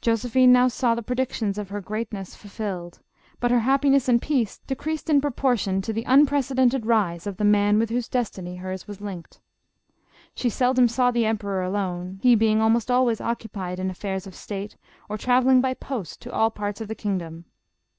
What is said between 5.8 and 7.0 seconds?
to the unprecedented